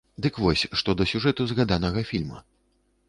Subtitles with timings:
[0.25, 2.39] Дык вось, што да сюжэту згаданага фільма.